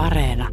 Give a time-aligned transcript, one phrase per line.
[0.00, 0.48] Areena.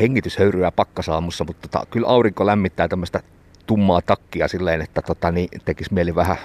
[0.00, 3.20] Hengityshöyryä pakkasaamussa, mutta tota, kyllä aurinko lämmittää tämmöistä
[3.66, 6.36] tummaa takkia silleen, että tota, niin tekisi mieli vähän,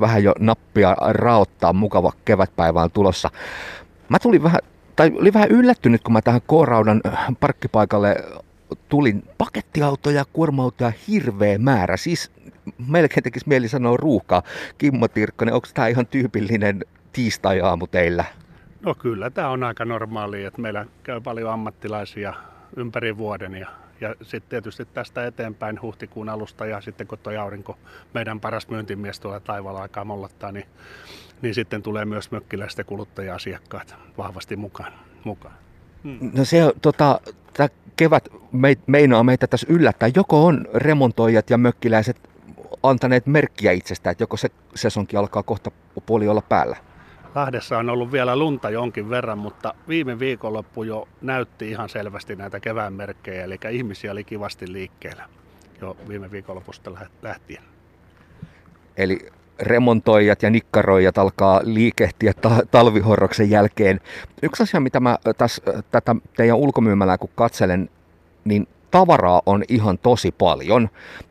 [0.00, 1.72] vähän jo nappia raottaa.
[1.72, 3.30] Mukava kevätpäivä on tulossa.
[4.08, 4.60] Mä tulin vähän,
[4.96, 7.00] tai olin vähän yllättynyt, kun mä tähän K-raudan
[7.40, 8.16] parkkipaikalle
[8.88, 9.22] tulin.
[9.38, 11.96] Pakettiautoja, kuorma-autoja hirveä määrä.
[11.96, 12.30] Siis
[12.88, 14.42] melkein tekisi mieli sanoa ruuhkaa.
[14.78, 18.24] Kimmo Tirkkonen, onko tämä ihan tyypillinen tiistai-aamu teillä?
[18.80, 22.34] No kyllä, tämä on aika normaali, että meillä käy paljon ammattilaisia
[22.76, 23.68] ympäri vuoden ja,
[24.00, 27.78] ja sitten tietysti tästä eteenpäin huhtikuun alusta ja sitten kun tuo aurinko,
[28.14, 30.66] meidän paras myyntimies tuolla taivaalla aikaa mollottaa, niin,
[31.42, 34.92] niin sitten tulee myös mökkiläisten kuluttaja-asiakkaat vahvasti mukaan.
[35.24, 35.54] mukaan.
[36.04, 36.30] Hmm.
[36.34, 37.20] No se tota,
[37.52, 38.28] tämä kevät
[38.86, 40.10] meinaa meitä tässä yllättää.
[40.16, 42.30] Joko on remontoijat ja mökkiläiset
[42.82, 45.70] antaneet merkkiä itsestä, että joko se sesonkin alkaa kohta
[46.06, 46.89] puoli olla päällä?
[47.34, 52.60] Lahdessa on ollut vielä lunta jonkin verran, mutta viime viikonloppu jo näytti ihan selvästi näitä
[52.60, 55.28] kevään merkkejä, eli ihmisiä oli kivasti liikkeellä
[55.80, 56.90] jo viime viikonlopusta
[57.22, 57.62] lähtien.
[58.96, 59.18] Eli
[59.60, 64.00] remontoijat ja nikkaroijat alkaa liikehtiä ta- talvihorroksen jälkeen.
[64.42, 67.90] Yksi asia, mitä mä tässä tätä teidän ulkomyymälää kun katselen,
[68.44, 70.88] niin tavaraa on ihan tosi paljon.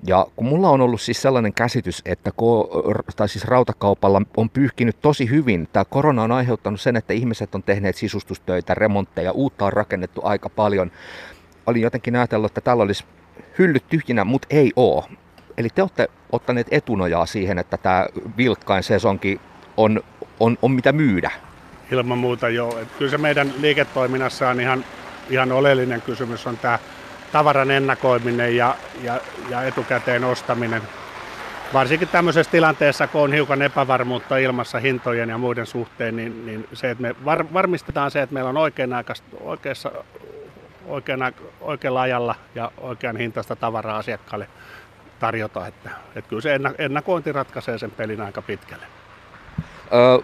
[0.07, 5.01] Ja kun mulla on ollut siis sellainen käsitys, että ko- tai siis rautakaupalla on pyyhkinyt
[5.01, 5.67] tosi hyvin.
[5.73, 10.49] Tämä korona on aiheuttanut sen, että ihmiset on tehneet sisustustöitä, remontteja, uutta on rakennettu aika
[10.49, 10.91] paljon.
[11.65, 13.03] Olin jotenkin ajatellut, että täällä olisi
[13.59, 15.05] hyllyt tyhjinä, mutta ei oo.
[15.57, 18.05] Eli te olette ottaneet etunojaa siihen, että tämä
[18.37, 19.41] vilkkain sesonki
[19.77, 20.01] on,
[20.39, 21.31] on, on mitä myydä.
[21.91, 22.79] Ilman muuta joo.
[22.79, 24.85] Että kyllä se meidän liiketoiminnassa on ihan,
[25.29, 26.79] ihan oleellinen kysymys on tämä
[27.31, 30.81] tavaran ennakoiminen ja, ja, ja etukäteen ostaminen.
[31.73, 36.89] Varsinkin tämmöisessä tilanteessa, kun on hiukan epävarmuutta ilmassa hintojen ja muiden suhteen, niin, niin se,
[36.89, 39.91] että me var, varmistetaan se, että meillä on oikein aikaista, oikeassa,
[40.85, 41.19] oikein,
[41.61, 44.47] oikealla ajalla ja oikean hintaista tavaraa asiakkaalle
[45.19, 45.67] tarjota.
[45.67, 48.85] Että, että kyllä se ennakointi ratkaisee sen pelin aika pitkälle.
[49.93, 50.23] Ö,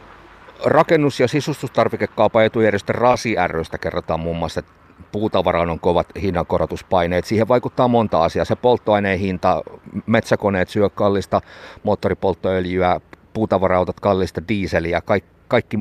[0.65, 4.71] rakennus- ja sisustustarvikekaupan etujärjestö Rasi rystä kerrotaan muun muassa, että
[5.11, 7.25] puutavaraan on kovat hinnankorotuspaineet.
[7.25, 8.45] Siihen vaikuttaa monta asiaa.
[8.45, 9.61] Se polttoaineen hinta,
[10.05, 11.41] metsäkoneet syö kallista
[11.83, 12.99] moottoripolttoöljyä,
[13.33, 15.79] puutavarautot kallista diiseliä, kaikki, kaikki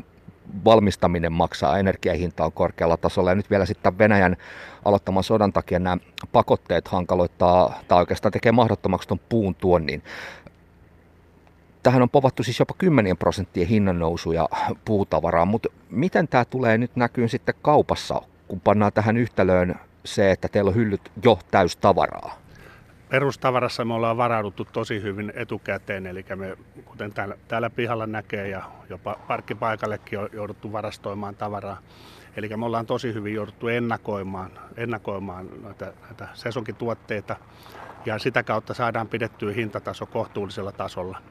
[0.65, 4.37] valmistaminen maksaa, energiahinta on korkealla tasolla ja nyt vielä sitten Venäjän
[4.85, 5.97] aloittaman sodan takia nämä
[6.31, 10.03] pakotteet hankaloittaa tai oikeastaan tekee mahdottomaksi tuon puun tuonnin.
[11.83, 14.49] Tähän on povattu siis jopa 10 prosenttia hinnan nousuja
[14.85, 19.75] puutavaraan, mutta miten tämä tulee nyt näkyyn sitten kaupassa, kun pannaan tähän yhtälöön
[20.05, 22.37] se, että teillä on hyllyt jo täys tavaraa?
[23.09, 28.63] Perustavarassa me ollaan varauduttu tosi hyvin etukäteen, eli me, kuten täällä, täällä pihalla näkee ja
[28.89, 31.77] jopa parkkipaikallekin on jouduttu varastoimaan tavaraa.
[32.35, 37.35] Eli me ollaan tosi hyvin jouduttu ennakoimaan, ennakoimaan näitä, näitä sesonkituotteita
[38.05, 41.21] ja sitä kautta saadaan pidettyä hintataso kohtuullisella tasolla.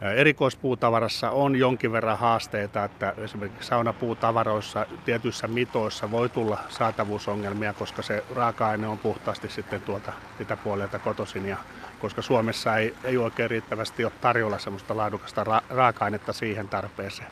[0.00, 8.24] Erikoispuutavarassa on jonkin verran haasteita, että esimerkiksi saunapuutavaroissa tietyissä mitoissa voi tulla saatavuusongelmia, koska se
[8.34, 11.56] raaka-aine on puhtaasti sitten tuolta itäpuolelta kotoisin ja
[11.98, 17.30] koska Suomessa ei, ei oikein riittävästi ole tarjolla semmoista laadukasta ra- raaka-ainetta siihen tarpeeseen.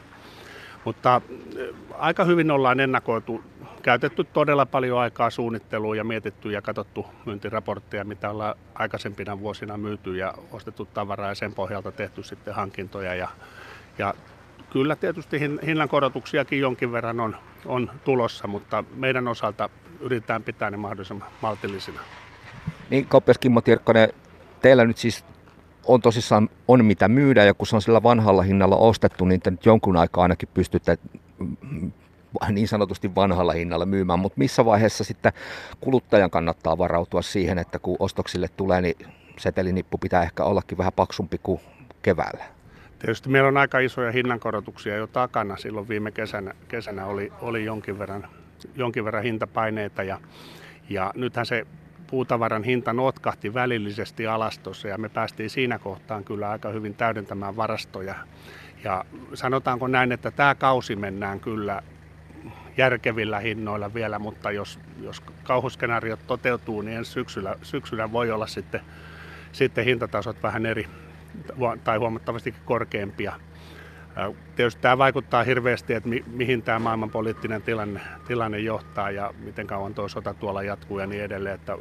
[0.85, 1.21] Mutta
[1.99, 3.45] aika hyvin ollaan ennakoitu
[3.83, 10.17] käytetty todella paljon aikaa suunnitteluun ja mietitty ja katsottu myyntiraportteja, mitä ollaan aikaisempina vuosina myyty
[10.17, 13.15] ja ostettu tavaraa ja sen pohjalta tehty sitten hankintoja.
[13.15, 13.29] Ja,
[13.99, 14.15] ja
[14.71, 20.77] kyllä tietysti hinnan korotuksiakin jonkin verran on, on tulossa, mutta meidän osalta yritetään pitää ne
[20.77, 22.01] mahdollisimman maltillisina.
[22.91, 24.09] Niin, Koppias Kimmo Tirkkonen,
[24.61, 25.25] teillä nyt siis
[25.87, 29.51] on tosissaan on mitä myydä ja kun se on sillä vanhalla hinnalla ostettu, niin te
[29.51, 30.99] nyt jonkun aikaa ainakin pystytte
[32.51, 35.33] niin sanotusti vanhalla hinnalla myymään, mutta missä vaiheessa sitten
[35.81, 38.97] kuluttajan kannattaa varautua siihen, että kun ostoksille tulee, niin
[39.39, 41.61] setelinippu pitää ehkä ollakin vähän paksumpi kuin
[42.03, 42.45] keväällä?
[42.99, 45.57] Tietysti meillä on aika isoja hinnankorotuksia jo takana.
[45.57, 48.29] Silloin viime kesänä, kesänä oli, oli jonkin, verran,
[48.75, 50.21] jonkin verran hintapaineita ja,
[50.89, 51.67] ja nythän se
[52.07, 58.15] puutavaran hinta notkahti välillisesti alastossa ja me päästiin siinä kohtaan kyllä aika hyvin täydentämään varastoja.
[58.85, 59.05] Ja
[59.35, 61.83] sanotaanko näin, että tämä kausi mennään kyllä
[62.77, 68.81] järkevillä hinnoilla vielä, mutta jos, jos kauhuskenaariot toteutuu, niin ensi syksyllä, syksyllä voi olla sitten,
[69.53, 70.87] sitten hintatasot vähän eri
[71.85, 73.33] tai huomattavasti korkeampia.
[74.57, 79.95] Tietysti tämä vaikuttaa hirveästi, että mi, mihin tämä maailmanpoliittinen tilanne, tilanne johtaa ja miten kauan
[79.95, 81.55] tuo sota tuolla jatkuu ja niin edelleen.
[81.55, 81.79] Että,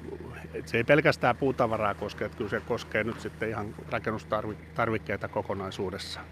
[0.54, 6.26] että se ei pelkästään puutavaraa koske, että kyllä se koskee nyt sitten ihan rakennustarvikkeita kokonaisuudessaan.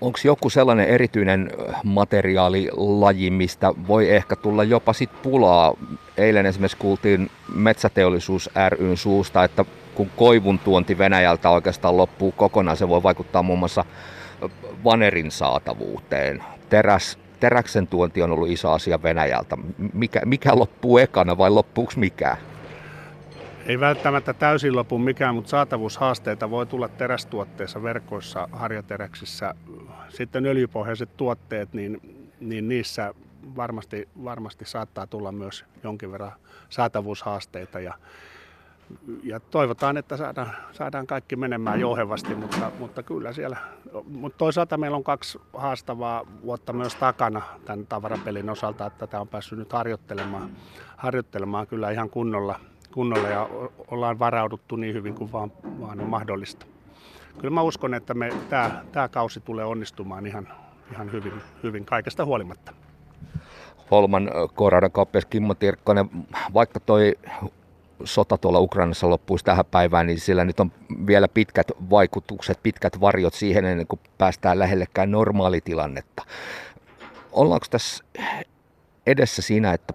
[0.00, 1.50] Onko joku sellainen erityinen
[1.84, 5.74] materiaalilaji, mistä voi ehkä tulla jopa sit pulaa?
[6.16, 9.64] Eilen esimerkiksi kuultiin Metsäteollisuus ryn suusta, että
[9.94, 13.84] kun koivun tuonti Venäjältä oikeastaan loppuu kokonaan, se voi vaikuttaa muun muassa
[14.84, 16.42] vanerin saatavuuteen.
[16.68, 19.56] Teräs, teräksen tuonti on ollut iso asia Venäjältä.
[19.92, 22.36] Mikä, mikä loppuu ekana vai loppuuko mikään?
[23.66, 29.54] Ei välttämättä täysin lopu mikään, mutta saatavuushaasteita voi tulla terästuotteissa, verkoissa, harjateräksissä.
[30.10, 32.00] Sitten öljypohjaiset tuotteet, niin,
[32.40, 33.14] niin niissä
[33.56, 36.32] varmasti, varmasti saattaa tulla myös jonkin verran
[36.68, 37.80] saatavuushaasteita.
[37.80, 37.94] Ja,
[39.22, 43.56] ja toivotaan, että saadaan, saadaan kaikki menemään jouhevasti, mutta, mutta kyllä siellä.
[44.04, 49.28] Mutta toisaalta meillä on kaksi haastavaa vuotta myös takana tämän tavarapelin osalta, että tämä on
[49.28, 50.50] päässyt nyt harjoittelemaan,
[50.96, 52.60] harjoittelemaan kyllä ihan kunnolla,
[52.92, 53.48] kunnolla ja
[53.88, 56.66] ollaan varauduttu niin hyvin kuin vaan, vaan on mahdollista.
[57.40, 60.48] Kyllä mä uskon, että me, tämä, tämä kausi tulee onnistumaan ihan,
[60.92, 61.32] ihan hyvin,
[61.62, 62.72] hyvin kaikesta huolimatta.
[63.90, 66.10] Holman Koiradan kauppias Kimmo Tirkkonen,
[66.54, 67.14] vaikka toi
[68.04, 70.72] sota tuolla Ukrainassa loppuisi tähän päivään, niin sillä nyt on
[71.06, 76.22] vielä pitkät vaikutukset, pitkät varjot siihen ennen kuin päästään lähellekään normaalitilannetta.
[77.32, 78.04] Ollaanko tässä
[79.06, 79.94] edessä siinä, että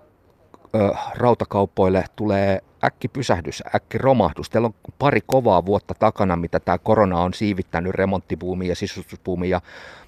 [1.15, 4.49] rautakauppoille tulee äkki pysähdys, äkki romahdus.
[4.49, 9.61] Teillä on pari kovaa vuotta takana, mitä tämä korona on siivittänyt remonttipuumin ja sisustuspuumin ja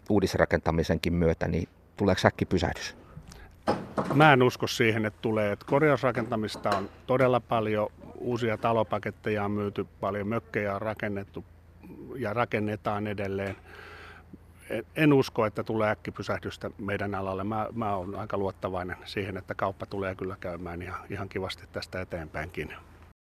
[0.10, 2.96] uudisrakentamisenkin myötä, niin tuleeko äkki pysähdys?
[4.14, 5.52] Mä en usko siihen, että tulee.
[5.52, 11.46] Että korjausrakentamista on todella paljon, uusia talopaketteja on myyty paljon, mökkejä on rakennettu
[12.16, 13.56] ja rakennetaan edelleen.
[14.96, 17.44] En usko, että tulee äkkipysähdystä meidän alalle.
[17.44, 22.02] Mä, mä olen aika luottavainen siihen, että kauppa tulee kyllä käymään ihan, ihan kivasti tästä
[22.02, 22.74] eteenpäinkin.